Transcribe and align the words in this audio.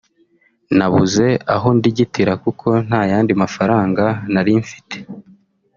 nabuze 0.77 1.27
aho 1.55 1.67
ndigitira 1.77 2.33
kuko 2.43 2.67
nta 2.87 3.01
yandi 3.11 3.31
mafaranga 3.41 4.05
nari 4.33 4.53
mfite 4.61 4.97